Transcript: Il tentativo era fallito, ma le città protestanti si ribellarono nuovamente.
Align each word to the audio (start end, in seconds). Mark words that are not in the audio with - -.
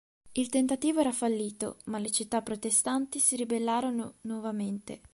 Il 0.31 0.49
tentativo 0.49 0.99
era 0.99 1.11
fallito, 1.11 1.77
ma 1.83 1.99
le 1.99 2.09
città 2.09 2.41
protestanti 2.41 3.19
si 3.19 3.35
ribellarono 3.35 4.15
nuovamente. 4.21 5.01